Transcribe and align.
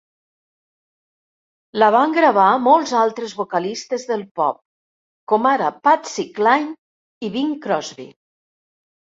La 1.83 1.89
van 1.95 2.15
gravar 2.15 2.45
molts 2.69 2.93
altres 3.03 3.35
vocalistes 3.41 4.07
del 4.13 4.23
pop, 4.41 4.57
com 5.33 5.47
ara 5.53 5.71
Patsy 5.89 6.27
Cline 6.41 6.75
i 7.29 7.31
Bing 7.37 7.55
Crosby. 7.69 8.09